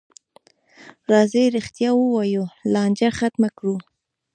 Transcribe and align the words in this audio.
راځئ 1.11 1.45
رښتیا 1.57 1.91
ووایو، 1.95 2.43
لانجه 2.73 3.09
ختمه 3.17 3.49
کړو. 3.57 3.75